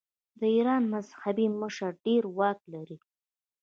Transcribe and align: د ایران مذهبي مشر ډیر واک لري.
د 0.39 0.41
ایران 0.55 0.83
مذهبي 0.93 1.47
مشر 1.61 1.89
ډیر 2.05 2.23
واک 2.37 2.59
لري. 2.73 2.97